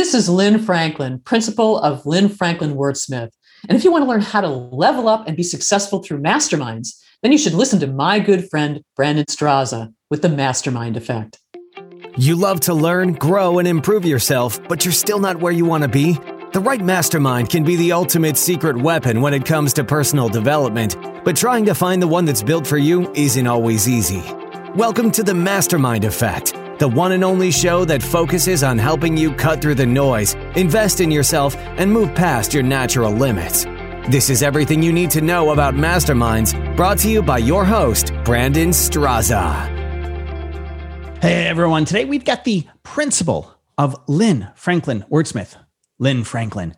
[0.00, 3.32] This is Lynne Franklin, principal of Lynne Franklin Wordsmith.
[3.68, 6.98] And if you want to learn how to level up and be successful through masterminds,
[7.22, 11.38] then you should listen to my good friend Brandon Straza with the Mastermind Effect.
[12.16, 15.82] You love to learn, grow, and improve yourself, but you're still not where you want
[15.82, 16.14] to be?
[16.54, 20.96] The right mastermind can be the ultimate secret weapon when it comes to personal development,
[21.24, 24.22] but trying to find the one that's built for you isn't always easy.
[24.74, 29.34] Welcome to the Mastermind Effect, the one and only show that focuses on helping you
[29.34, 33.66] cut through the noise, invest in yourself, and move past your natural limits.
[34.08, 38.14] This is everything you need to know about masterminds, brought to you by your host,
[38.24, 39.68] Brandon Straza.
[41.20, 45.56] Hey everyone, today we've got the principal of Lynne Franklin Wordsmith,
[45.98, 46.74] Lynne Franklin.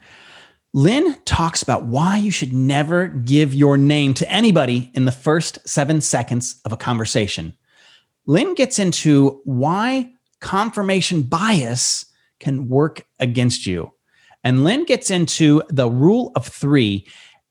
[0.74, 5.60] Lynne talks about why you should never give your name to anybody in the first
[5.68, 7.56] seven seconds of a conversation.
[8.26, 12.06] Lynne gets into why confirmation bias
[12.38, 13.92] can work against you.
[14.44, 17.06] And Lynne gets into the rule of three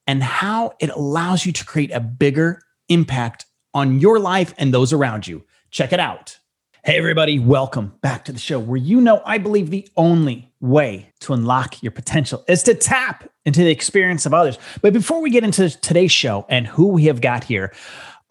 [0.08, 4.94] and how it allows you to create a bigger impact on your life and those
[4.94, 5.44] around you.
[5.72, 6.38] Check it out.
[6.84, 11.12] Hey, everybody, welcome back to the show where you know I believe the only way
[11.20, 14.58] to unlock your potential is to tap into the experience of others.
[14.82, 17.72] But before we get into today's show and who we have got here,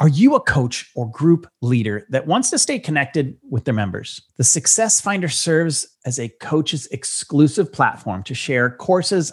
[0.00, 4.20] are you a coach or group leader that wants to stay connected with their members?
[4.38, 9.30] The Success Finder serves as a coach's exclusive platform to share courses,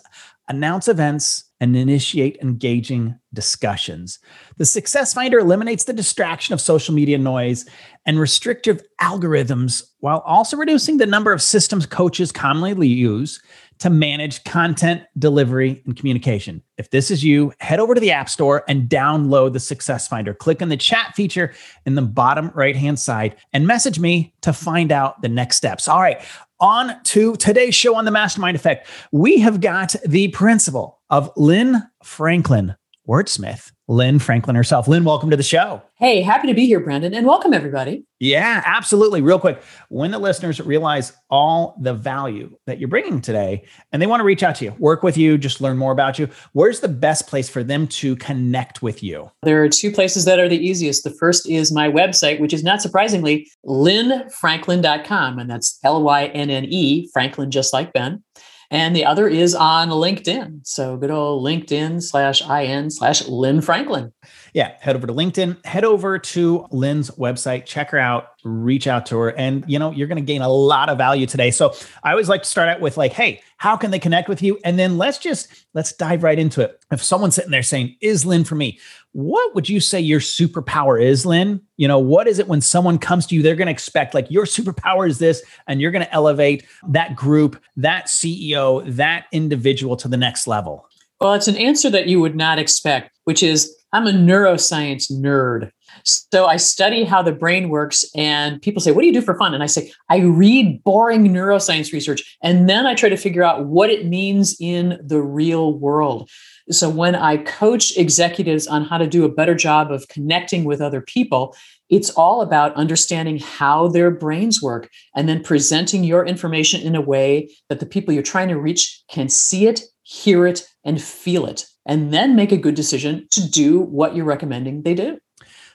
[0.50, 4.20] announce events, and initiate engaging discussions.
[4.58, 7.66] The Success Finder eliminates the distraction of social media noise
[8.06, 13.42] and restrictive algorithms while also reducing the number of systems coaches commonly use
[13.80, 16.62] to manage content delivery and communication.
[16.78, 20.34] If this is you, head over to the App Store and download the Success Finder.
[20.34, 21.54] Click on the chat feature
[21.86, 25.88] in the bottom right hand side and message me to find out the next steps.
[25.88, 26.22] All right,
[26.60, 28.88] on to today's show on the Mastermind Effect.
[29.12, 32.76] We have got the principal of Lynne Franklin
[33.08, 34.88] wordsmith, Lynne Franklin herself.
[34.88, 35.82] Lynne, welcome to the show.
[35.96, 38.06] Hey, happy to be here, Brandon, and welcome everybody.
[38.20, 39.22] Yeah, absolutely.
[39.22, 44.08] Real quick, when the listeners realize all the value that you're bringing today and they
[44.08, 46.82] want to reach out to you, work with you, just learn more about you, where's
[46.82, 49.32] the best place for them to connect with you?
[49.44, 51.04] There are two places that are the easiest.
[51.04, 56.50] The first is my website, which is not surprisingly lynnefranklin.com, and that's L Y N
[56.50, 58.24] N E, Franklin, just like Ben.
[58.70, 60.68] And the other is on LinkedIn.
[60.68, 64.12] So good old LinkedIn slash IN slash Lynne Franklin.
[64.54, 69.06] Yeah, head over to LinkedIn, head over to Lynne's website, check her out, reach out
[69.08, 71.52] to her, and you know, you're going to gain a lot of value today.
[71.52, 74.42] So I always like to start out with like, hey, how can they connect with
[74.42, 74.60] you?
[74.64, 76.84] And then let's just let's dive right into it.
[76.92, 78.80] If someone's sitting there saying, is Lynne for me?
[79.14, 81.62] What would you say your superpower is, Lynne?
[81.76, 84.30] You know, what is it when someone comes to you, they're going to expect like
[84.30, 89.98] your superpower is this, and you're going to elevate that group, that CEO, that individual
[89.98, 90.88] to the next level?
[91.20, 95.72] Well, it's an answer that you would not expect, which is I'm a neuroscience nerd.
[96.04, 99.34] So I study how the brain works, and people say, What do you do for
[99.34, 99.56] fun?
[99.56, 103.66] And I say, I read boring neuroscience research, and then I try to figure out
[103.66, 106.30] what it means in the real world.
[106.70, 110.80] So when I coach executives on how to do a better job of connecting with
[110.80, 111.56] other people,
[111.90, 117.02] it's all about understanding how their brains work and then presenting your information in a
[117.02, 121.46] way that the people you're trying to reach can see it, hear it, and feel
[121.46, 125.20] it, and then make a good decision to do what you're recommending they do.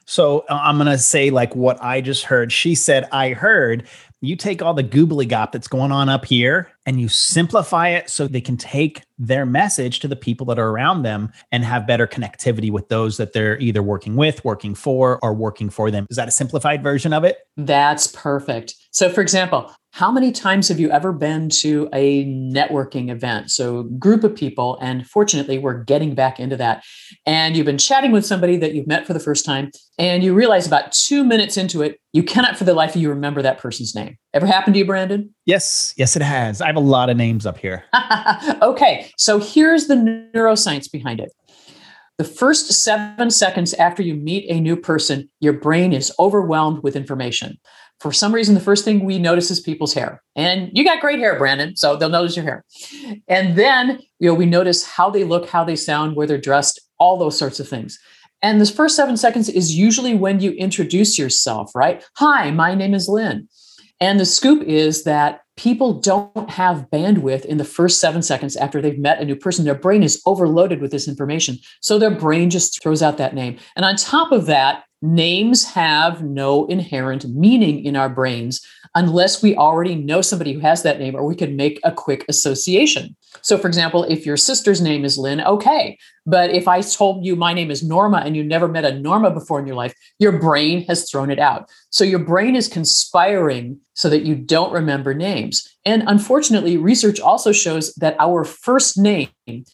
[0.05, 2.51] So uh, I'm going to say like what I just heard.
[2.51, 3.87] She said, I heard
[4.21, 8.09] you take all the goobly gop that's going on up here and you simplify it
[8.09, 11.87] so they can take their message to the people that are around them and have
[11.87, 16.07] better connectivity with those that they're either working with, working for, or working for them.
[16.09, 17.39] Is that a simplified version of it?
[17.57, 18.77] That's perfect.
[18.93, 23.51] So, for example, how many times have you ever been to a networking event?
[23.51, 26.85] So, group of people, and fortunately, we're getting back into that.
[27.25, 30.35] And you've been chatting with somebody that you've met for the first time, and you
[30.35, 33.59] realize about two minutes into it, you cannot for the life of you remember that
[33.59, 34.19] person's name.
[34.35, 35.35] Ever happened to you, Brandon?
[35.47, 36.61] Yes, yes, it has.
[36.61, 37.85] I have a lot of names up here.
[38.63, 41.33] okay, so here's the neuroscience behind it.
[42.19, 46.95] The first seven seconds after you meet a new person, your brain is overwhelmed with
[46.95, 47.59] information
[48.03, 50.21] for some reason, the first thing we notice is people's hair.
[50.35, 51.77] And you got great hair, Brandon.
[51.77, 52.65] So they'll notice your hair.
[53.29, 56.81] And then, you know, we notice how they look, how they sound, where they're dressed,
[56.99, 57.99] all those sorts of things.
[58.43, 62.05] And this first seven seconds is usually when you introduce yourself, right?
[62.17, 63.49] Hi, my name is Lynne.
[64.03, 68.83] And the scoop is that people don't have bandwidth in the first seven seconds after
[68.83, 69.65] they've met a new person.
[69.65, 71.59] Their brain is overloaded with this information.
[71.81, 73.59] So their brain just throws out that name.
[73.77, 78.61] And on top of that, names have no inherent meaning in our brains
[78.95, 82.25] unless we already know somebody who has that name or we could make a quick
[82.29, 83.17] association.
[83.41, 85.99] So, for example, if your sister's name is Lynn, okay.
[86.27, 89.31] But if I told you my name is Norma and you never met a Norma
[89.31, 91.71] before in your life, your brain has thrown it out.
[91.91, 95.67] So, your brain is conspiring so that you don't remember names.
[95.85, 99.29] And unfortunately, research also shows that our first name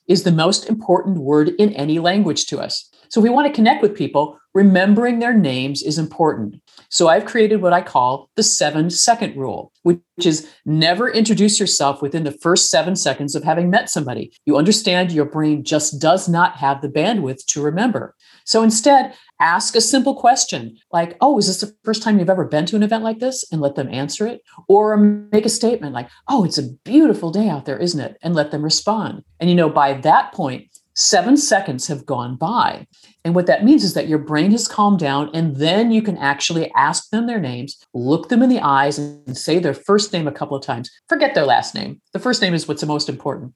[0.06, 2.88] is the most important word in any language to us.
[3.10, 6.56] So, if we want to connect with people, remembering their names is important.
[6.88, 12.02] So I've created what I call the seven second rule, which is never introduce yourself
[12.02, 14.32] within the first seven seconds of having met somebody.
[14.46, 18.16] You understand your brain just does not have the bandwidth to remember.
[18.44, 22.44] So instead, ask a simple question like, Oh, is this the first time you've ever
[22.44, 23.44] been to an event like this?
[23.52, 24.40] And let them answer it.
[24.66, 28.16] Or make a statement like, Oh, it's a beautiful day out there, isn't it?
[28.22, 29.22] And let them respond.
[29.38, 30.66] And you know, by that point,
[30.98, 32.84] seven seconds have gone by.
[33.24, 36.18] And what that means is that your brain has calmed down, and then you can
[36.18, 40.26] actually ask them their names, look them in the eyes, and say their first name
[40.26, 40.90] a couple of times.
[41.08, 42.00] Forget their last name.
[42.12, 43.54] The first name is what's the most important.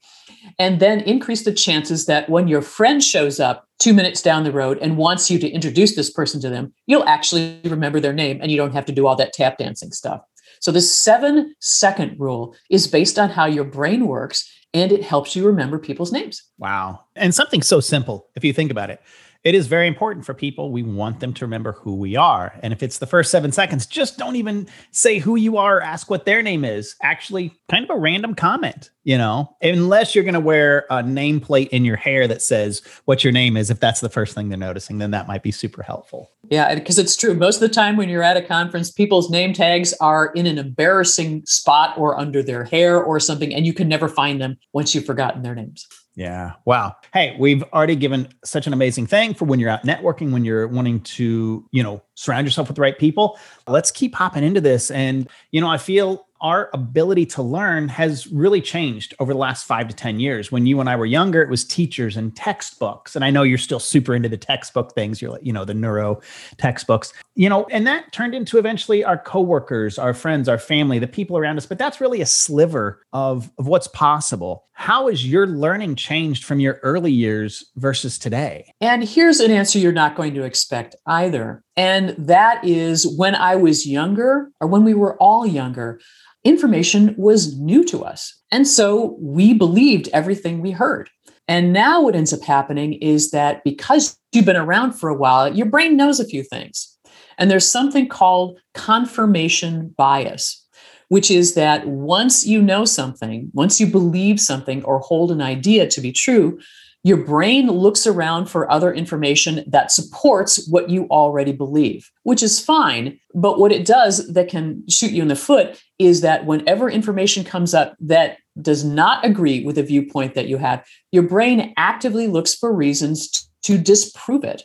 [0.59, 4.53] And then increase the chances that when your friend shows up two minutes down the
[4.53, 8.39] road and wants you to introduce this person to them, you'll actually remember their name
[8.41, 10.21] and you don't have to do all that tap dancing stuff.
[10.62, 15.37] So, the seven second rule is based on how your brain works and it helps
[15.37, 16.43] you remember people's names.
[16.56, 17.00] Wow.
[17.17, 19.00] And something so simple, if you think about it
[19.44, 20.71] it is very important for people.
[20.71, 22.59] We want them to remember who we are.
[22.62, 26.09] And if it's the first seven seconds, just don't even say who you are, ask
[26.09, 26.94] what their name is.
[27.03, 31.69] Actually, kind of a random comment, you know, unless you're going to wear a nameplate
[31.71, 33.69] in your hair that says what your name is.
[33.69, 36.31] If that's the first thing they're noticing, then that might be super helpful.
[36.49, 37.35] Yeah, because it's true.
[37.35, 40.59] Most of the time when you're at a conference, people's name tags are in an
[40.59, 44.94] embarrassing spot or under their hair or something, and you can never find them once
[44.94, 45.89] you've forgotten their names.
[46.14, 46.53] Yeah.
[46.67, 46.97] Wow.
[47.14, 50.69] Hey, we've already given such an amazing thing for when you're out networking, when you're
[50.69, 53.38] wanting to, you know, surround yourself with the right people.
[53.67, 54.91] Let's keep hopping into this.
[54.91, 59.65] And, you know, I feel our ability to learn has really changed over the last
[59.65, 60.50] five to 10 years.
[60.50, 63.15] When you and I were younger, it was teachers and textbooks.
[63.15, 65.23] And I know you're still super into the textbook things.
[65.23, 66.21] You're like, you know, the neuro
[66.59, 71.06] textbooks, you know, and that turned into eventually our coworkers, our friends, our family, the
[71.06, 71.67] people around us.
[71.67, 74.65] But that's really a sliver of, of what's possible.
[74.73, 78.73] How has your learning changed from your early years versus today?
[78.81, 81.62] And here's an answer you're not going to expect either.
[81.77, 86.00] And that is when I was younger, or when we were all younger,
[86.44, 88.35] information was new to us.
[88.50, 91.09] And so we believed everything we heard.
[91.49, 95.55] And now what ends up happening is that because you've been around for a while,
[95.55, 96.97] your brain knows a few things.
[97.39, 100.65] And there's something called confirmation bias,
[101.09, 105.87] which is that once you know something, once you believe something or hold an idea
[105.89, 106.61] to be true,
[107.05, 112.61] your brain looks around for other information that supports what you already believe, which is
[112.61, 113.19] fine.
[113.35, 117.43] But what it does that can shoot you in the foot is that whenever information
[117.43, 122.29] comes up that does not agree with a viewpoint that you have, your brain actively
[122.29, 124.63] looks for reasons to disprove it.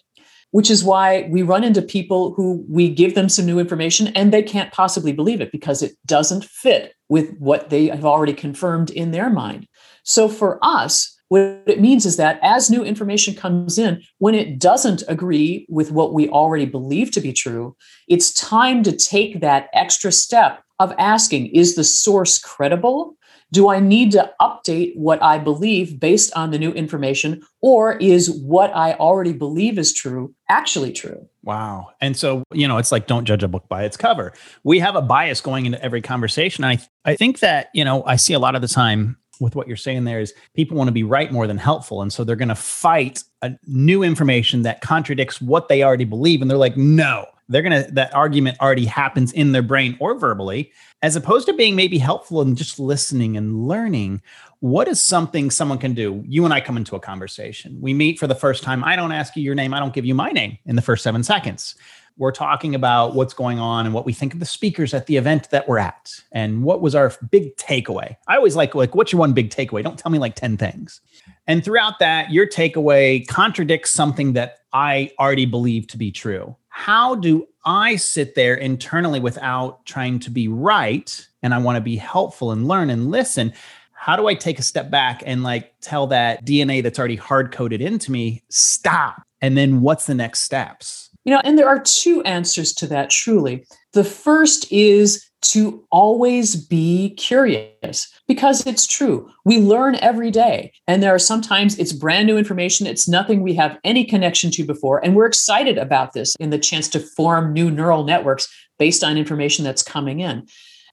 [0.51, 4.31] Which is why we run into people who we give them some new information and
[4.31, 8.89] they can't possibly believe it because it doesn't fit with what they have already confirmed
[8.89, 9.68] in their mind.
[10.04, 14.59] So for us, what it means is that as new information comes in, when it
[14.59, 17.75] doesn't agree with what we already believe to be true,
[18.07, 23.15] it's time to take that extra step of asking Is the source credible?
[23.51, 27.41] Do I need to update what I believe based on the new information?
[27.62, 31.27] Or is what I already believe is true actually true?
[31.43, 31.88] Wow.
[32.01, 34.34] And so, you know, it's like don't judge a book by its cover.
[34.63, 36.65] We have a bias going into every conversation.
[36.65, 39.67] I I think that, you know, I see a lot of the time with what
[39.67, 42.01] you're saying there is people want to be right more than helpful.
[42.01, 46.41] And so they're going to fight a new information that contradicts what they already believe.
[46.41, 50.17] And they're like, no, they're going to, that argument already happens in their brain or
[50.20, 54.22] verbally, as opposed to being maybe helpful and just listening and learning.
[54.60, 56.24] What is something someone can do?
[56.27, 57.77] You and I come into a conversation.
[57.79, 58.84] We meet for the first time.
[58.84, 59.74] I don't ask you your name.
[59.74, 61.75] I don't give you my name in the first seven seconds
[62.17, 65.17] we're talking about what's going on and what we think of the speakers at the
[65.17, 68.15] event that we're at and what was our big takeaway.
[68.27, 69.83] I always like like what's your one big takeaway?
[69.83, 71.01] Don't tell me like 10 things.
[71.45, 76.55] And throughout that, your takeaway contradicts something that I already believe to be true.
[76.69, 81.81] How do I sit there internally without trying to be right and I want to
[81.81, 83.53] be helpful and learn and listen?
[83.93, 87.51] How do I take a step back and like tell that DNA that's already hard
[87.51, 89.24] coded into me, stop?
[89.41, 91.06] And then what's the next steps?
[91.27, 93.65] You know, and there are two answers to that truly.
[93.91, 99.29] The first is to always be curious because it's true.
[99.43, 100.72] We learn every day.
[100.88, 102.88] And there are sometimes it's brand new information.
[102.88, 105.03] It's nothing we have any connection to before.
[105.03, 108.48] And we're excited about this in the chance to form new neural networks
[108.79, 110.48] based on information that's coming in.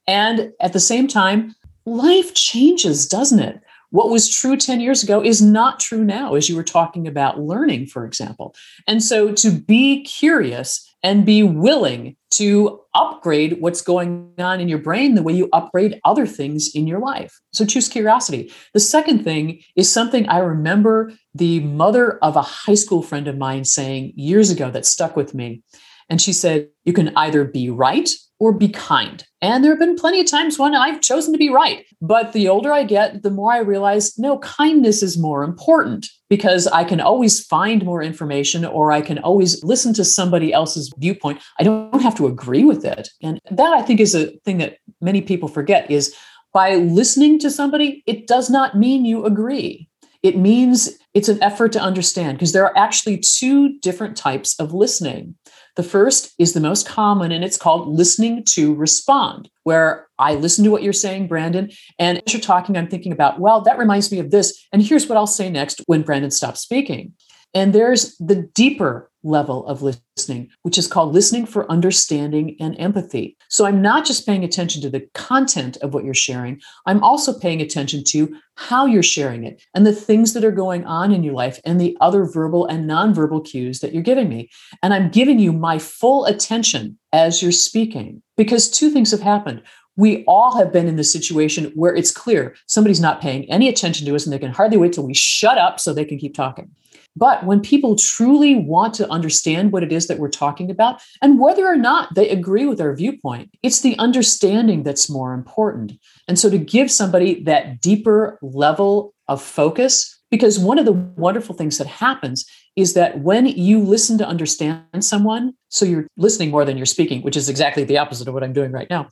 [0.08, 1.54] And at the same time,
[1.86, 3.60] life changes, doesn't it?
[3.94, 7.38] What was true 10 years ago is not true now, as you were talking about
[7.38, 8.52] learning, for example.
[8.88, 14.80] And so to be curious and be willing to upgrade what's going on in your
[14.80, 17.40] brain the way you upgrade other things in your life.
[17.52, 18.52] So choose curiosity.
[18.72, 23.38] The second thing is something I remember the mother of a high school friend of
[23.38, 25.62] mine saying years ago that stuck with me.
[26.10, 28.10] And she said, You can either be right
[28.44, 29.24] or be kind.
[29.40, 31.82] And there have been plenty of times when I've chosen to be right.
[32.02, 36.66] But the older I get, the more I realize no, kindness is more important because
[36.66, 41.40] I can always find more information or I can always listen to somebody else's viewpoint.
[41.58, 43.08] I don't have to agree with it.
[43.22, 46.14] And that I think is a thing that many people forget is
[46.52, 49.88] by listening to somebody, it does not mean you agree.
[50.22, 54.74] It means it's an effort to understand because there are actually two different types of
[54.74, 55.34] listening.
[55.76, 60.64] The first is the most common, and it's called listening to respond, where I listen
[60.64, 61.70] to what you're saying, Brandon.
[61.98, 64.66] And as you're talking, I'm thinking about, well, that reminds me of this.
[64.72, 67.14] And here's what I'll say next when Brandon stops speaking.
[67.54, 73.36] And there's the deeper level of listening, which is called listening for understanding and empathy.
[73.48, 77.38] So I'm not just paying attention to the content of what you're sharing, I'm also
[77.38, 81.24] paying attention to how you're sharing it and the things that are going on in
[81.24, 84.50] your life and the other verbal and nonverbal cues that you're giving me.
[84.82, 89.62] And I'm giving you my full attention as you're speaking because two things have happened
[89.96, 94.06] we all have been in the situation where it's clear somebody's not paying any attention
[94.06, 96.34] to us and they can hardly wait till we shut up so they can keep
[96.34, 96.70] talking.
[97.16, 101.38] But when people truly want to understand what it is that we're talking about, and
[101.38, 105.92] whether or not they agree with our viewpoint, it's the understanding that's more important.
[106.26, 111.54] And so to give somebody that deeper level of focus, because one of the wonderful
[111.54, 116.64] things that happens is that when you listen to understand someone, so you're listening more
[116.64, 119.08] than you're speaking, which is exactly the opposite of what I'm doing right now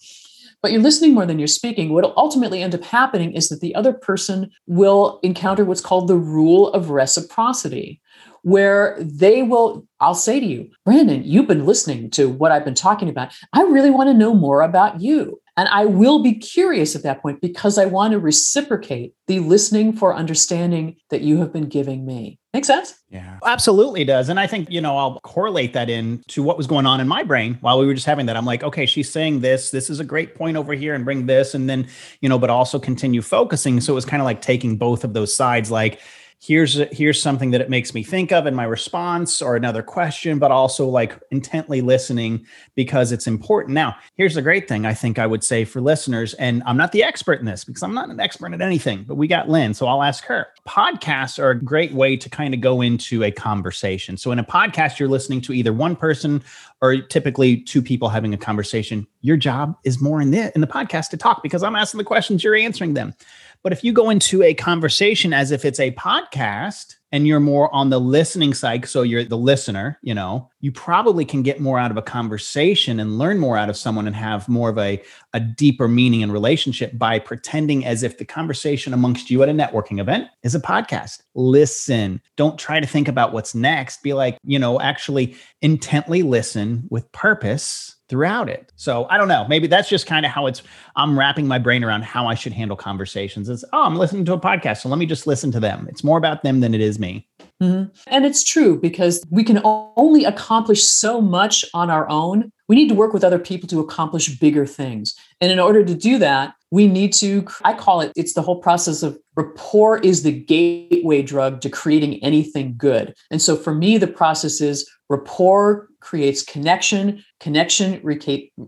[0.62, 3.75] but you're listening more than you're speaking, what'll ultimately end up happening is that the
[3.75, 8.00] other person will encounter what's called the rule of reciprocity,
[8.42, 12.75] where they will, I'll say to you, Brandon, you've been listening to what I've been
[12.75, 13.33] talking about.
[13.52, 15.42] I really want to know more about you.
[15.56, 19.92] And I will be curious at that point because I want to reciprocate the listening
[19.92, 22.38] for understanding that you have been giving me.
[22.54, 22.94] Make sense?
[23.11, 24.28] Yeah, absolutely does.
[24.28, 27.09] And I think, you know, I'll correlate that in to what was going on in
[27.09, 28.37] my brain while we were just having that.
[28.37, 29.71] I'm like, okay, she's saying this.
[29.71, 31.54] This is a great point over here and bring this.
[31.54, 31.87] And then,
[32.21, 33.80] you know, but also continue focusing.
[33.80, 36.00] So it was kind of like taking both of those sides, like,
[36.43, 40.41] here's here's something that it makes me think of in my response or another question
[40.41, 42.45] but also like intently listening
[42.75, 43.75] because it's important.
[43.75, 46.91] Now here's the great thing i think i would say for listeners and i'm not
[46.93, 49.73] the expert in this because i'm not an expert at anything but we got lynne
[49.73, 50.49] so i'll ask her.
[50.67, 54.17] Podcasts are a great way to kind of go into a conversation.
[54.17, 56.43] So in a podcast you're listening to either one person
[56.81, 59.07] or typically two people having a conversation.
[59.21, 62.05] Your job is more in the in the podcast to talk because i'm asking the
[62.05, 63.15] questions you're answering them
[63.62, 67.73] but if you go into a conversation as if it's a podcast and you're more
[67.75, 71.78] on the listening side, so you're the listener, you know, you probably can get more
[71.78, 75.00] out of a conversation and learn more out of someone and have more of a,
[75.33, 79.52] a deeper meaning and relationship by pretending as if the conversation amongst you at a
[79.52, 81.23] networking event is a podcast.
[81.35, 82.21] Listen.
[82.37, 84.02] Don't try to think about what's next.
[84.02, 88.71] Be like, you know, actually intently listen with purpose throughout it.
[88.76, 89.47] So I don't know.
[89.49, 90.62] Maybe that's just kind of how it's.
[90.97, 93.49] I'm wrapping my brain around how I should handle conversations.
[93.49, 95.87] It's oh, I'm listening to a podcast, so let me just listen to them.
[95.88, 97.26] It's more about them than it is me.
[97.62, 97.90] Mm-hmm.
[98.09, 102.52] And it's true because we can only accomplish so much on our own.
[102.69, 105.14] We need to work with other people to accomplish bigger things.
[105.40, 108.61] And in order to do that, we need to, I call it, it's the whole
[108.61, 113.14] process of rapport is the gateway drug to creating anything good.
[113.31, 117.25] And so for me, the process is rapport creates connection.
[117.40, 118.02] Connection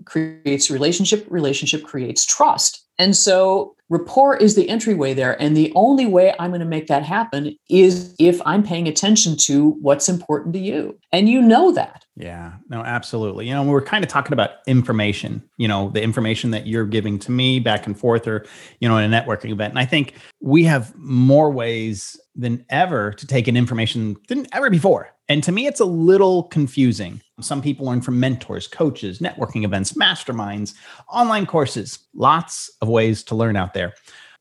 [0.04, 1.26] creates relationship.
[1.28, 2.86] Relationship creates trust.
[2.98, 5.40] And so rapport is the entryway there.
[5.42, 9.36] And the only way i'm going to make that happen is if i'm paying attention
[9.36, 10.98] to what's important to you.
[11.12, 15.42] And you know that yeah no absolutely you know we're kind of talking about information
[15.56, 18.44] you know the information that you're giving to me back and forth or
[18.80, 23.12] you know in a networking event and i think we have more ways than ever
[23.12, 27.20] to take in information than ever before and to me, it's a little confusing.
[27.40, 30.74] Some people learn from mentors, coaches, networking events, masterminds,
[31.08, 33.94] online courses, lots of ways to learn out there.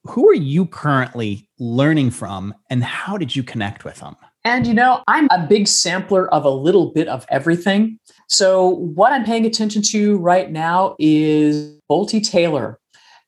[0.05, 4.17] Who are you currently learning from, and how did you connect with them?
[4.45, 7.99] And you know, I'm a big sampler of a little bit of everything.
[8.27, 12.79] So, what I'm paying attention to right now is Bolte Taylor.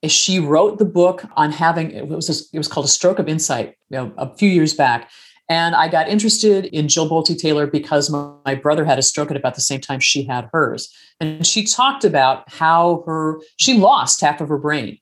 [0.05, 3.75] She wrote the book on having it was it was called a stroke of insight
[3.89, 5.10] you know, a few years back,
[5.48, 9.29] and I got interested in Jill Bolte Taylor because my, my, brother had a stroke
[9.29, 10.91] at about the same time she had hers.
[11.19, 14.98] And she talked about how her she lost half of her brain.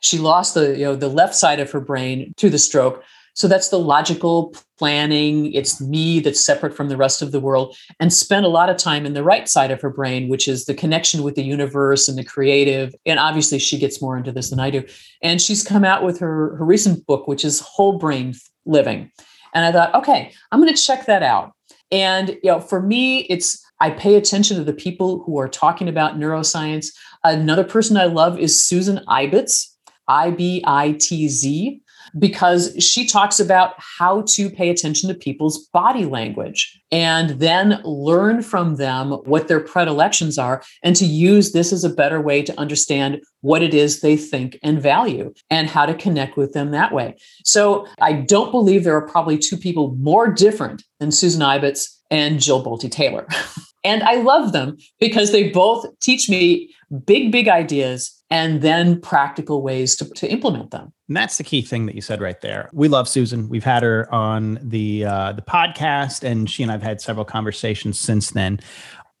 [0.00, 3.04] She lost the, you know, the left side of her brain to the stroke.
[3.34, 5.52] So that's the logical planning.
[5.54, 8.76] It's me that's separate from the rest of the world, and spent a lot of
[8.76, 12.08] time in the right side of her brain, which is the connection with the universe
[12.08, 12.94] and the creative.
[13.06, 14.84] And obviously, she gets more into this than I do.
[15.22, 18.34] And she's come out with her, her recent book, which is Whole Brain
[18.66, 19.10] Living.
[19.54, 21.52] And I thought, okay, I'm going to check that out.
[21.90, 25.88] And you know, for me, it's I pay attention to the people who are talking
[25.88, 26.86] about neuroscience.
[27.24, 29.68] Another person I love is Susan Ibitz,
[30.08, 31.81] I B I T Z
[32.18, 38.42] because she talks about how to pay attention to people's body language and then learn
[38.42, 42.58] from them what their predilections are and to use this as a better way to
[42.60, 46.92] understand what it is they think and value and how to connect with them that
[46.92, 47.16] way.
[47.44, 52.40] So I don't believe there are probably two people more different than Susan Ibitz and
[52.40, 53.26] Jill Bolte Taylor.
[53.84, 56.74] and I love them because they both teach me
[57.04, 60.92] big, big ideas and then practical ways to, to implement them.
[61.08, 62.70] And that's the key thing that you said right there.
[62.72, 63.48] We love Susan.
[63.48, 68.00] We've had her on the uh, the podcast, and she and I've had several conversations
[68.00, 68.60] since then.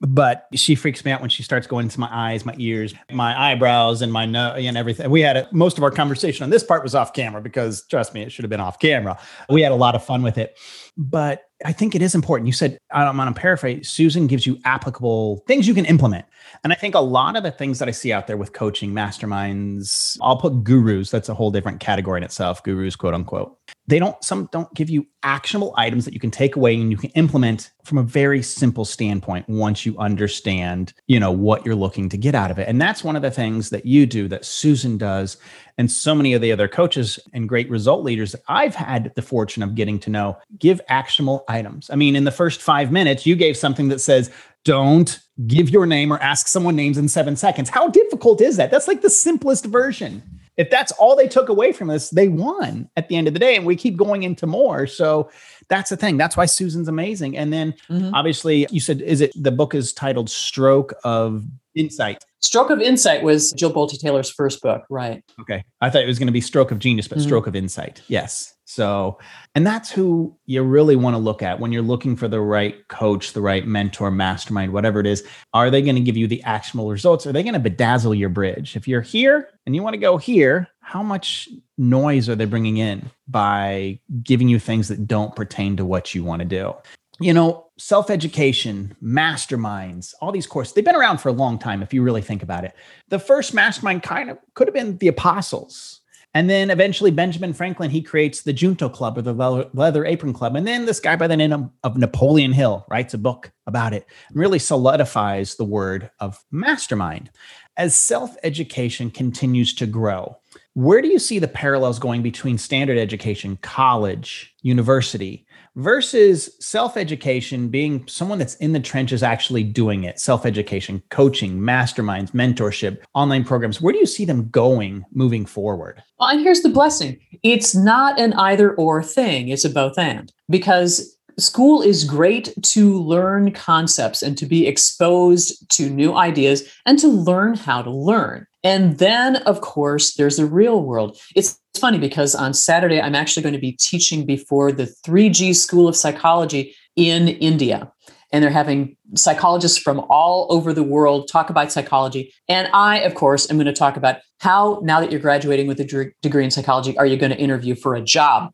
[0.04, 3.52] But she freaks me out when she starts going into my eyes, my ears, my
[3.52, 5.08] eyebrows, and my nose and everything.
[5.10, 8.12] We had a, most of our conversation on this part was off camera because trust
[8.12, 9.16] me, it should have been off camera.
[9.48, 10.58] We had a lot of fun with it.
[10.96, 12.48] But I think it is important.
[12.48, 16.26] You said, I'm going to paraphrase, Susan gives you applicable things you can implement.
[16.64, 18.92] And I think a lot of the things that I see out there with coaching
[18.92, 23.56] masterminds, I'll put gurus, that's a whole different category in itself, gurus, quote unquote.
[23.92, 26.96] They don't, some don't give you actionable items that you can take away and you
[26.96, 32.08] can implement from a very simple standpoint once you understand, you know, what you're looking
[32.08, 32.66] to get out of it.
[32.68, 35.36] And that's one of the things that you do that Susan does
[35.76, 39.20] and so many of the other coaches and great result leaders that I've had the
[39.20, 41.90] fortune of getting to know give actionable items.
[41.90, 44.30] I mean, in the first five minutes, you gave something that says,
[44.64, 47.68] don't give your name or ask someone names in seven seconds.
[47.68, 48.70] How difficult is that?
[48.70, 50.22] That's like the simplest version.
[50.56, 53.40] If that's all they took away from this, they won at the end of the
[53.40, 53.56] day.
[53.56, 54.86] And we keep going into more.
[54.86, 55.30] So
[55.68, 56.16] that's the thing.
[56.16, 57.36] That's why Susan's amazing.
[57.36, 58.14] And then mm-hmm.
[58.14, 62.24] obviously, you said, is it the book is titled Stroke of Insight?
[62.40, 65.22] Stroke of Insight was Jill Bolte Taylor's first book, right?
[65.40, 65.64] Okay.
[65.80, 67.28] I thought it was going to be Stroke of Genius, but mm-hmm.
[67.28, 68.02] Stroke of Insight.
[68.08, 68.54] Yes.
[68.72, 69.18] So,
[69.54, 72.88] and that's who you really want to look at when you're looking for the right
[72.88, 75.22] coach, the right mentor, mastermind, whatever it is.
[75.52, 77.26] Are they going to give you the actionable results?
[77.26, 78.74] Are they going to bedazzle your bridge?
[78.74, 82.78] If you're here and you want to go here, how much noise are they bringing
[82.78, 86.74] in by giving you things that don't pertain to what you want to do?
[87.20, 91.82] you know, self education, masterminds, all these courses, they've been around for a long time
[91.82, 92.74] if you really think about it.
[93.08, 96.00] The first mastermind kind of could have been the apostles.
[96.34, 100.56] And then eventually Benjamin Franklin, he creates the Junto Club or the Leather Apron Club.
[100.56, 104.06] And then this guy by the name of Napoleon Hill writes a book about it
[104.28, 107.30] and really solidifies the word of mastermind.
[107.76, 110.36] As self education continues to grow,
[110.74, 117.68] where do you see the parallels going between standard education, college, university, versus self education
[117.68, 123.44] being someone that's in the trenches actually doing it self education, coaching, masterminds, mentorship, online
[123.44, 123.80] programs.
[123.80, 126.02] Where do you see them going moving forward?
[126.18, 130.32] Well, and here's the blessing it's not an either or thing, it's a both and
[130.48, 136.98] because school is great to learn concepts and to be exposed to new ideas and
[136.98, 138.46] to learn how to learn.
[138.64, 141.18] And then, of course, there's the real world.
[141.34, 145.88] It's funny because on Saturday, I'm actually going to be teaching before the 3G School
[145.88, 147.90] of Psychology in India.
[148.34, 152.32] And they're having psychologists from all over the world talk about psychology.
[152.48, 155.78] And I, of course, am going to talk about how, now that you're graduating with
[155.80, 158.52] a degree in psychology, are you going to interview for a job?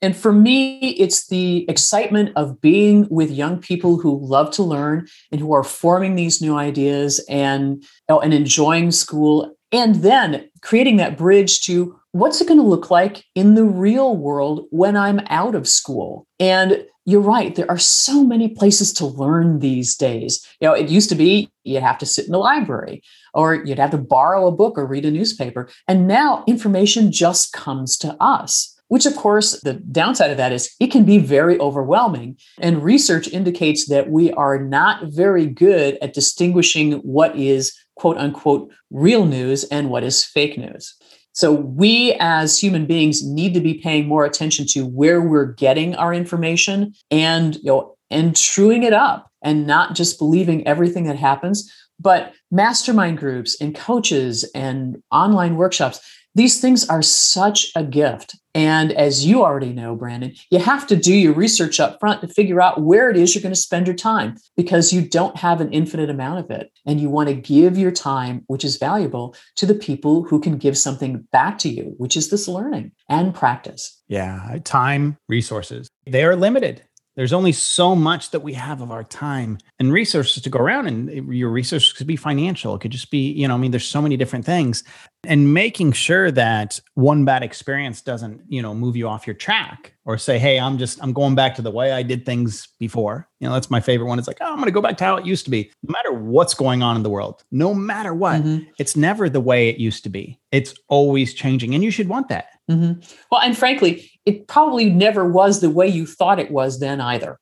[0.00, 5.06] And for me, it's the excitement of being with young people who love to learn
[5.30, 9.54] and who are forming these new ideas and, oh, and enjoying school.
[9.70, 14.16] And then creating that bridge to what's it going to look like in the real
[14.16, 16.26] world when I'm out of school?
[16.40, 17.54] And you're right.
[17.54, 20.46] There are so many places to learn these days.
[20.60, 23.78] You know, it used to be you'd have to sit in the library or you'd
[23.78, 25.70] have to borrow a book or read a newspaper.
[25.86, 30.74] And now information just comes to us which of course the downside of that is
[30.80, 36.14] it can be very overwhelming and research indicates that we are not very good at
[36.14, 40.94] distinguishing what is quote unquote real news and what is fake news
[41.38, 45.94] So we as human beings need to be paying more attention to where we're getting
[45.94, 51.14] our information and you know and truing it up and not just believing everything that
[51.14, 56.00] happens, but mastermind groups and coaches and online workshops
[56.34, 58.36] these things are such a gift.
[58.54, 62.28] And as you already know, Brandon, you have to do your research up front to
[62.28, 65.60] figure out where it is you're going to spend your time because you don't have
[65.60, 66.72] an infinite amount of it.
[66.86, 70.58] And you want to give your time, which is valuable, to the people who can
[70.58, 74.00] give something back to you, which is this learning and practice.
[74.08, 75.88] Yeah, time, resources.
[76.06, 76.82] They are limited.
[77.18, 80.86] There's only so much that we have of our time and resources to go around.
[80.86, 82.76] And your resources could be financial.
[82.76, 84.84] It could just be, you know, I mean, there's so many different things.
[85.24, 89.94] And making sure that one bad experience doesn't, you know, move you off your track
[90.04, 93.28] or say, hey, I'm just, I'm going back to the way I did things before.
[93.40, 94.20] You know, that's my favorite one.
[94.20, 95.72] It's like, oh, I'm going to go back to how it used to be.
[95.82, 98.70] No matter what's going on in the world, no matter what, mm-hmm.
[98.78, 100.38] it's never the way it used to be.
[100.52, 101.74] It's always changing.
[101.74, 102.50] And you should want that.
[102.70, 103.00] Mm-hmm.
[103.30, 107.38] Well, and frankly, it probably never was the way you thought it was then either.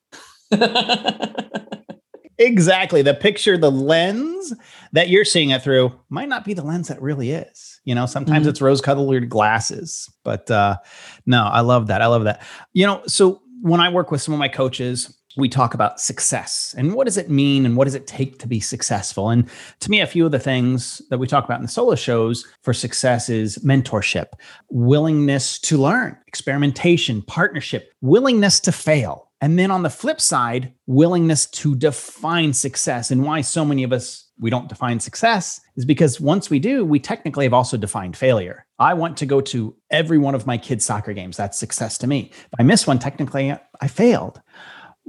[2.37, 3.01] exactly.
[3.01, 4.53] The picture, the lens
[4.93, 7.81] that you're seeing it through might not be the lens that really is.
[7.83, 8.49] You know, sometimes mm-hmm.
[8.49, 10.77] it's rose colored glasses, but uh,
[11.25, 12.01] no, I love that.
[12.01, 12.41] I love that.
[12.73, 16.73] You know, so when I work with some of my coaches, we talk about success
[16.77, 19.29] and what does it mean and what does it take to be successful.
[19.29, 19.47] And
[19.79, 22.45] to me, a few of the things that we talk about in the solo shows
[22.63, 24.27] for success is mentorship,
[24.69, 29.29] willingness to learn, experimentation, partnership, willingness to fail.
[29.39, 33.93] And then on the flip side, willingness to define success and why so many of
[33.93, 38.15] us we don't define success is because once we do, we technically have also defined
[38.15, 38.65] failure.
[38.79, 41.37] I want to go to every one of my kids' soccer games.
[41.37, 42.31] That's success to me.
[42.31, 44.39] If I miss one, technically I failed.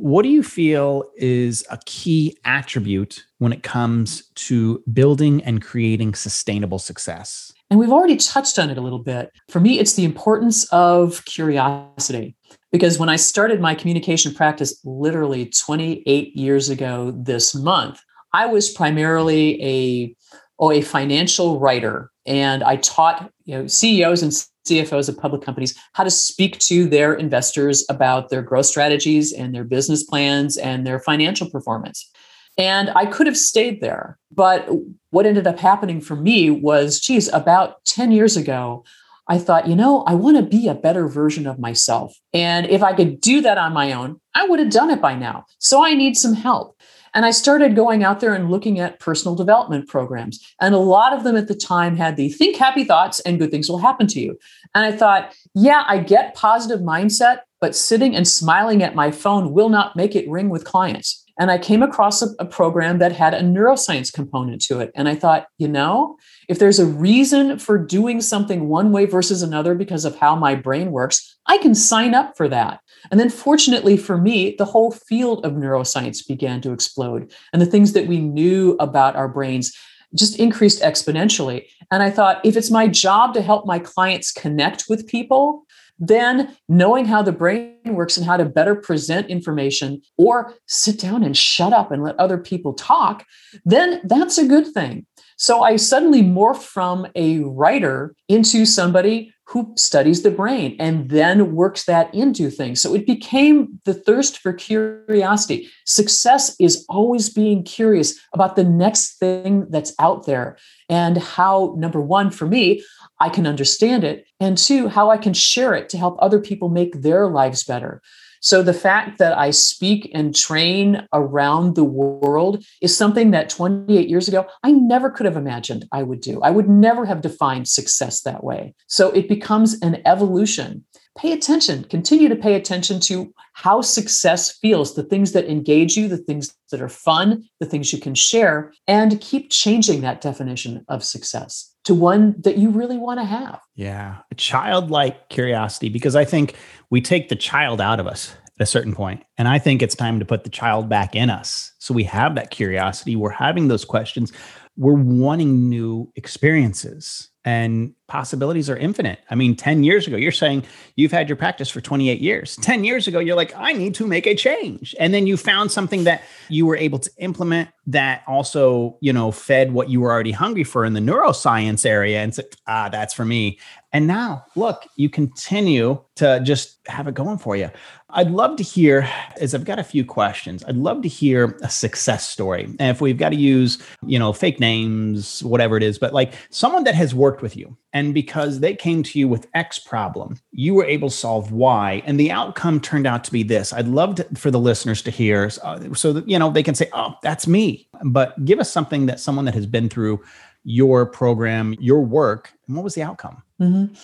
[0.00, 6.14] What do you feel is a key attribute when it comes to building and creating
[6.14, 7.52] sustainable success?
[7.68, 9.32] And we've already touched on it a little bit.
[9.48, 12.36] For me, it's the importance of curiosity.
[12.70, 18.00] Because when I started my communication practice literally 28 years ago this month,
[18.32, 20.14] I was primarily a,
[20.60, 22.12] oh, a financial writer.
[22.24, 24.32] And I taught you know, CEOs and
[24.68, 29.54] CFOs of public companies how to speak to their investors about their growth strategies and
[29.54, 32.10] their business plans and their financial performance.
[32.56, 34.18] And I could have stayed there.
[34.32, 34.68] But
[35.10, 38.84] what ended up happening for me was, geez, about 10 years ago,
[39.28, 42.16] I thought, you know, I want to be a better version of myself.
[42.32, 45.14] And if I could do that on my own, I would have done it by
[45.14, 45.44] now.
[45.58, 46.77] So I need some help.
[47.14, 50.40] And I started going out there and looking at personal development programs.
[50.60, 53.50] And a lot of them at the time had the think happy thoughts and good
[53.50, 54.38] things will happen to you.
[54.74, 59.52] And I thought, yeah, I get positive mindset, but sitting and smiling at my phone
[59.52, 61.24] will not make it ring with clients.
[61.38, 64.90] And I came across a, a, program that had a neuroscience component to it.
[64.96, 66.16] And I thought, you know,
[66.48, 70.56] if there's a reason for doing something one way versus another because of how my
[70.56, 72.80] brain works, I can sign up for that.
[73.10, 77.32] And then, fortunately for me, the whole field of neuroscience began to explode.
[77.52, 79.76] And the things that we knew about our brains
[80.14, 81.66] just increased exponentially.
[81.90, 85.64] And I thought, if it's my job to help my clients connect with people,
[85.98, 91.24] then knowing how the brain works and how to better present information or sit down
[91.24, 93.24] and shut up and let other people talk,
[93.64, 95.04] then that's a good thing.
[95.36, 101.54] So I suddenly morphed from a writer into somebody who studies the brain and then
[101.54, 102.82] works that into things.
[102.82, 105.70] So it became the thirst for curiosity.
[105.86, 110.58] Success is always being curious about the next thing that's out there
[110.90, 112.84] and how, number one, for me,
[113.20, 116.68] I can understand it, and two, how I can share it to help other people
[116.68, 118.02] make their lives better.
[118.40, 124.08] So the fact that I speak and train around the world is something that 28
[124.08, 126.40] years ago, I never could have imagined I would do.
[126.42, 128.74] I would never have defined success that way.
[128.86, 130.84] So it becomes an evolution.
[131.16, 136.06] Pay attention, continue to pay attention to how success feels, the things that engage you,
[136.06, 140.84] the things that are fun, the things you can share, and keep changing that definition
[140.88, 143.60] of success to one that you really want to have.
[143.74, 146.54] Yeah, a childlike curiosity, because I think
[146.90, 149.94] we take the child out of us at a certain point, And I think it's
[149.94, 151.72] time to put the child back in us.
[151.78, 153.16] So we have that curiosity.
[153.16, 154.32] We're having those questions.
[154.76, 159.20] We're wanting new experiences and possibilities are infinite.
[159.30, 160.64] I mean, 10 years ago, you're saying
[160.96, 162.56] you've had your practice for 28 years.
[162.56, 164.94] 10 years ago, you're like, I need to make a change.
[164.98, 169.30] And then you found something that you were able to implement that also, you know,
[169.30, 173.14] fed what you were already hungry for in the neuroscience area and said, ah, that's
[173.14, 173.58] for me.
[173.92, 177.70] And now, look, you continue to just have it going for you.
[178.10, 181.68] I'd love to hear, as I've got a few questions, I'd love to hear a
[181.68, 182.64] success story.
[182.64, 186.32] And if we've got to use, you know, fake names, whatever it is, but like
[186.50, 189.78] someone that has worked worked with you and because they came to you with X
[189.78, 193.70] problem, you were able to solve Y, and the outcome turned out to be this.
[193.70, 196.74] I'd love to, for the listeners to hear uh, so that you know they can
[196.74, 200.22] say, "Oh, that's me." But give us something that someone that has been through
[200.64, 203.42] your program, your work, and what was the outcome?
[203.60, 203.94] Mm-hmm.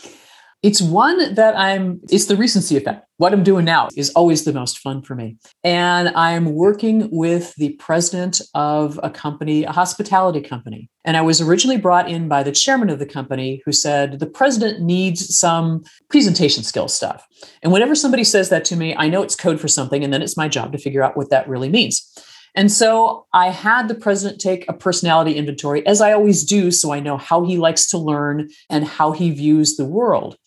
[0.64, 3.07] It's one that I'm, it's the recency effect.
[3.18, 5.37] What I'm doing now is always the most fun for me.
[5.62, 10.88] And I'm working with the president of a company, a hospitality company.
[11.05, 14.27] And I was originally brought in by the chairman of the company who said, the
[14.27, 17.27] president needs some presentation skill stuff.
[17.62, 20.03] And whenever somebody says that to me, I know it's code for something.
[20.03, 22.11] And then it's my job to figure out what that really means.
[22.55, 26.90] And so I had the president take a personality inventory, as I always do, so
[26.90, 30.38] I know how he likes to learn and how he views the world.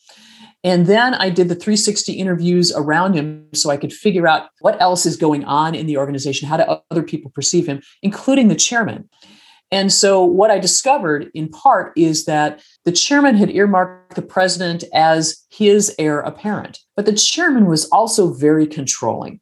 [0.64, 4.82] And then I did the 360 interviews around him so I could figure out what
[4.82, 8.56] else is going on in the organization, how do other people perceive him, including the
[8.56, 9.08] chairman.
[9.70, 14.86] And so, what I discovered in part is that the chairman had earmarked the president
[14.94, 19.42] as his heir apparent, but the chairman was also very controlling.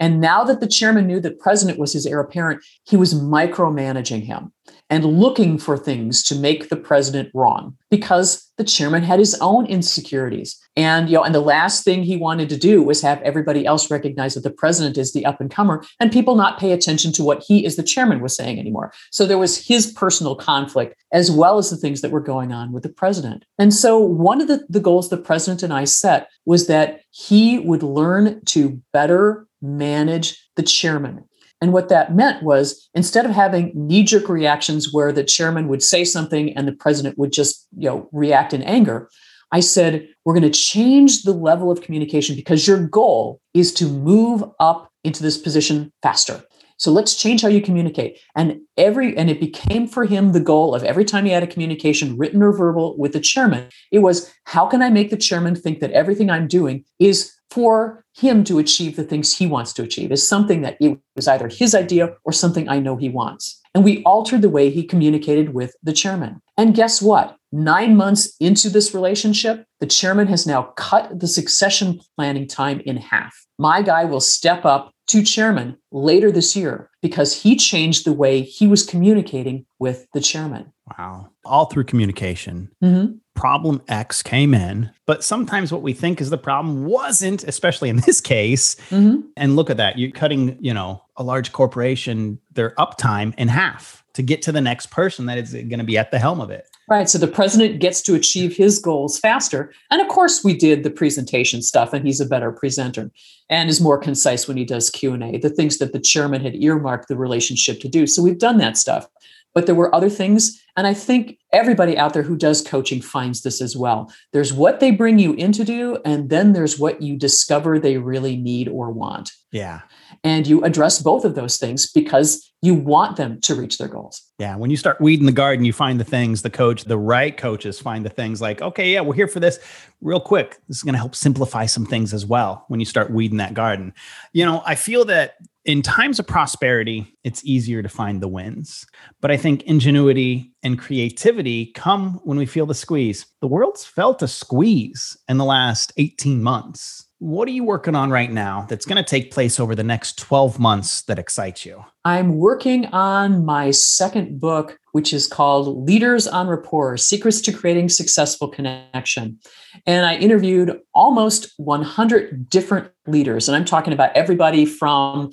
[0.00, 4.24] And now that the chairman knew that president was his heir apparent, he was micromanaging
[4.24, 4.52] him
[4.90, 9.64] and looking for things to make the president wrong because the chairman had his own
[9.66, 10.60] insecurities.
[10.76, 13.90] And you know, and the last thing he wanted to do was have everybody else
[13.90, 17.24] recognize that the president is the up and comer and people not pay attention to
[17.24, 18.92] what he as the chairman was saying anymore.
[19.10, 22.72] So there was his personal conflict as well as the things that were going on
[22.72, 23.44] with the president.
[23.58, 27.60] And so one of the, the goals the president and I set was that he
[27.60, 31.24] would learn to better manage the chairman.
[31.60, 35.82] And what that meant was instead of having knee jerk reactions where the chairman would
[35.82, 39.10] say something and the president would just, you know, react in anger,
[39.52, 43.86] I said, we're going to change the level of communication because your goal is to
[43.86, 46.42] move up into this position faster.
[46.80, 48.18] So let's change how you communicate.
[48.34, 51.46] And every and it became for him the goal of every time he had a
[51.46, 55.54] communication, written or verbal, with the chairman, it was how can I make the chairman
[55.54, 59.82] think that everything I'm doing is for him to achieve the things he wants to
[59.82, 63.60] achieve is something that it was either his idea or something I know he wants.
[63.74, 66.40] And we altered the way he communicated with the chairman.
[66.56, 67.36] And guess what?
[67.52, 72.96] Nine months into this relationship, the chairman has now cut the succession planning time in
[72.96, 73.34] half.
[73.58, 78.42] My guy will step up to chairman later this year because he changed the way
[78.42, 80.72] he was communicating with the chairman.
[80.96, 81.30] Wow.
[81.44, 82.70] All through communication.
[82.82, 83.16] Mm-hmm.
[83.40, 87.96] Problem X came in, but sometimes what we think is the problem wasn't, especially in
[88.06, 88.74] this case.
[88.90, 89.22] Mm-hmm.
[89.36, 89.98] And look at that.
[89.98, 94.60] You're cutting, you know, a large corporation, their uptime in half to get to the
[94.60, 96.66] next person that is going to be at the helm of it.
[96.88, 97.08] Right.
[97.08, 99.72] So the president gets to achieve his goals faster.
[99.90, 103.10] And of course, we did the presentation stuff, and he's a better presenter
[103.48, 107.08] and is more concise when he does Q&A, the things that the chairman had earmarked
[107.08, 108.06] the relationship to do.
[108.06, 109.08] So we've done that stuff.
[109.54, 110.62] But there were other things.
[110.76, 114.12] And I think everybody out there who does coaching finds this as well.
[114.32, 117.98] There's what they bring you in to do, and then there's what you discover they
[117.98, 119.32] really need or want.
[119.52, 119.80] Yeah.
[120.22, 124.22] And you address both of those things because you want them to reach their goals.
[124.38, 124.54] Yeah.
[124.54, 127.80] When you start weeding the garden, you find the things, the coach, the right coaches
[127.80, 129.58] find the things like, okay, yeah, we're here for this
[130.00, 130.58] real quick.
[130.68, 133.54] This is going to help simplify some things as well when you start weeding that
[133.54, 133.92] garden.
[134.32, 138.86] You know, I feel that in times of prosperity, it's easier to find the wins.
[139.20, 143.26] But I think ingenuity and creativity come when we feel the squeeze.
[143.40, 147.06] The world's felt a squeeze in the last 18 months.
[147.20, 150.16] What are you working on right now that's going to take place over the next
[150.16, 151.84] 12 months that excites you?
[152.02, 157.90] I'm working on my second book, which is called Leaders on Rapport Secrets to Creating
[157.90, 159.38] Successful Connection.
[159.84, 163.50] And I interviewed almost 100 different leaders.
[163.50, 165.30] And I'm talking about everybody from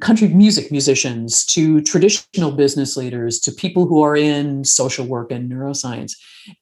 [0.00, 5.50] country music musicians to traditional business leaders to people who are in social work and
[5.50, 6.12] neuroscience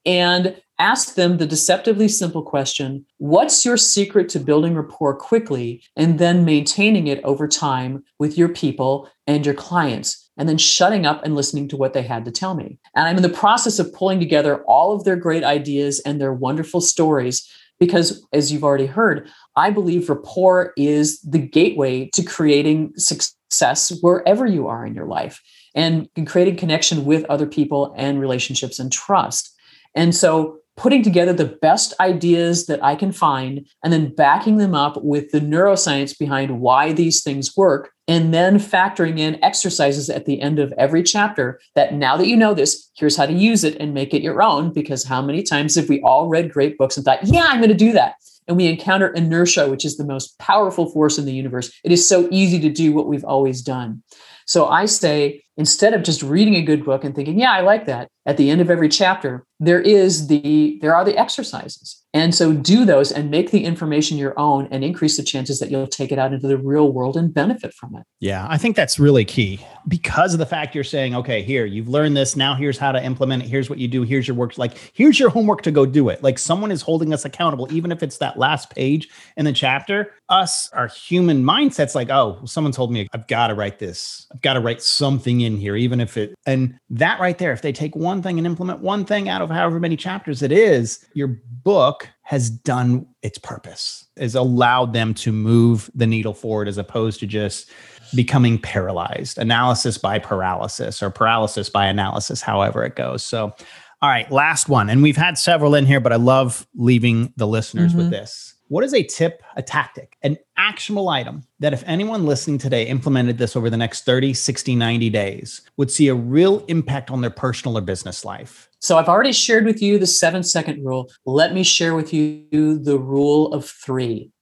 [0.05, 6.19] and ask them the deceptively simple question what's your secret to building rapport quickly and
[6.19, 10.19] then maintaining it over time with your people and your clients?
[10.39, 12.79] And then shutting up and listening to what they had to tell me.
[12.97, 16.33] And i'm in the process of pulling together all of their great ideas and their
[16.33, 17.47] wonderful stories
[17.83, 24.47] because, as you've already heard, I believe rapport is the gateway to creating success wherever
[24.47, 25.43] you are in your life
[25.75, 29.53] and creating connection with other people and relationships and trust.
[29.97, 34.77] And so, putting together the best ideas that I can find and then backing them
[34.77, 40.27] up with the neuroscience behind why these things work and then factoring in exercises at
[40.27, 43.65] the end of every chapter that now that you know this, here's how to use
[43.65, 44.71] it and make it your own.
[44.71, 47.71] Because how many times have we all read great books and thought, yeah, I'm going
[47.71, 48.17] to do that?
[48.47, 51.73] And we encounter inertia, which is the most powerful force in the universe.
[51.85, 54.03] It is so easy to do what we've always done.
[54.47, 57.87] So I say, instead of just reading a good book and thinking, yeah, I like
[57.87, 62.01] that, at the end of every chapter, there is the there are the exercises.
[62.15, 65.71] And so do those and make the information your own and increase the chances that
[65.71, 68.03] you'll take it out into the real world and benefit from it.
[68.21, 71.89] Yeah, I think that's really key because of the fact you're saying, okay, here, you've
[71.89, 72.37] learned this.
[72.37, 73.49] Now here's how to implement it.
[73.49, 74.03] Here's what you do.
[74.03, 74.57] Here's your work.
[74.59, 76.23] Like, here's your homework to go do it.
[76.23, 80.15] Like, someone is holding us accountable, even if it's that last page in the chapter.
[80.29, 84.27] Us, our human mindset's like, oh, someone told me I've got to write this.
[84.33, 87.63] I've got to write something in here, even if it, and that right there, if
[87.63, 91.05] they take one thing and implement one thing out of however many chapters it is,
[91.15, 96.79] your book has done its purpose, has allowed them to move the needle forward as
[96.79, 97.71] opposed to just
[98.15, 103.23] becoming paralyzed, analysis by paralysis or paralysis by analysis, however it goes.
[103.23, 103.55] So,
[104.01, 104.91] all right, last one.
[104.91, 107.99] And we've had several in here, but I love leaving the listeners mm-hmm.
[107.99, 108.55] with this.
[108.73, 113.37] What is a tip, a tactic, an actionable item that if anyone listening today implemented
[113.37, 117.31] this over the next 30, 60, 90 days would see a real impact on their
[117.31, 118.71] personal or business life?
[118.79, 121.11] So I've already shared with you the seven second rule.
[121.27, 124.33] Let me share with you the rule of three,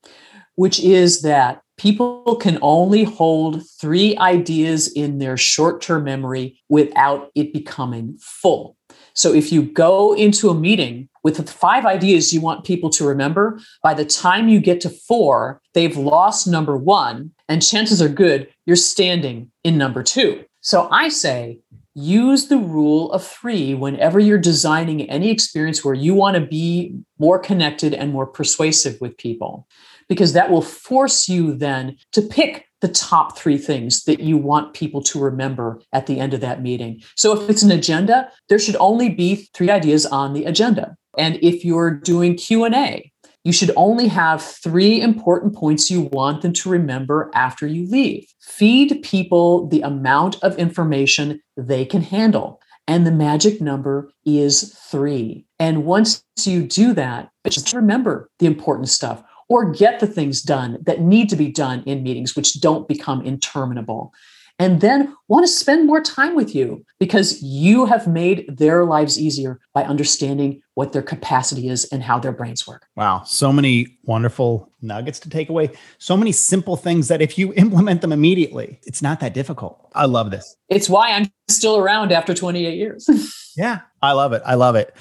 [0.54, 7.30] which is that people can only hold three ideas in their short term memory without
[7.34, 8.76] it becoming full.
[9.14, 13.58] So if you go into a meeting with five ideas you want people to remember,
[13.82, 18.48] by the time you get to four, they've lost number one, and chances are good
[18.66, 20.44] you're standing in number two.
[20.60, 21.60] So I say,
[21.94, 26.94] use the rule of three whenever you're designing any experience where you want to be
[27.18, 29.66] more connected and more persuasive with people,
[30.10, 34.74] because that will force you then to pick the top three things that you want
[34.74, 37.00] people to remember at the end of that meeting.
[37.14, 40.96] So if it's an agenda, there should only be three ideas on the agenda.
[41.16, 43.12] And if you're doing Q&A,
[43.44, 48.26] you should only have three important points you want them to remember after you leave.
[48.40, 52.60] Feed people the amount of information they can handle.
[52.88, 55.46] And the magic number is three.
[55.60, 60.78] And once you do that, just remember the important stuff or get the things done
[60.80, 64.14] that need to be done in meetings, which don't become interminable
[64.60, 69.18] and then want to spend more time with you because you have made their lives
[69.18, 72.86] easier by understanding what their capacity is and how their brains work.
[72.94, 73.22] Wow.
[73.24, 75.70] So many wonderful nuggets to take away.
[75.96, 79.90] So many simple things that if you implement them immediately, it's not that difficult.
[79.94, 80.54] I love this.
[80.68, 83.08] It's why I'm still around after 28 years.
[83.56, 83.80] yeah.
[84.02, 84.42] I love it.
[84.44, 84.94] I love it.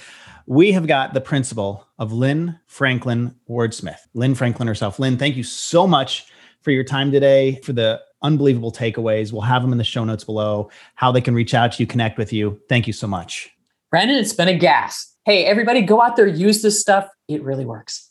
[0.50, 4.98] We have got the principal of Lynne Franklin Wordsmith, Lynne Franklin herself.
[4.98, 6.26] Lynne, thank you so much
[6.64, 9.32] for your time today, for the unbelievable takeaways.
[9.32, 11.86] We'll have them in the show notes below, how they can reach out to you,
[11.86, 12.60] connect with you.
[12.68, 13.52] Thank you so much.
[13.92, 15.14] Brandon, it's been a gas.
[15.24, 17.08] Hey, everybody, go out there, use this stuff.
[17.28, 18.10] It really works.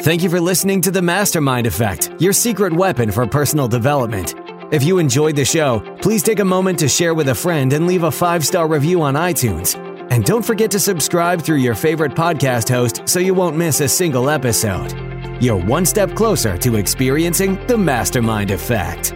[0.00, 4.34] Thank you for listening to the Mastermind Effect, your secret weapon for personal development.
[4.72, 7.86] If you enjoyed the show, please take a moment to share with a friend and
[7.86, 9.85] leave a five star review on iTunes.
[10.10, 13.88] And don't forget to subscribe through your favorite podcast host so you won't miss a
[13.88, 14.92] single episode.
[15.42, 19.12] You're one step closer to experiencing the mastermind effect.